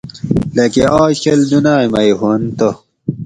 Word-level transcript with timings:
لکہ 0.55 0.83
آج 1.03 1.15
کل 1.23 1.39
دُنائ 1.49 1.85
مئ 1.93 2.09
ہوانت 2.19 2.47
تہ 2.57 2.69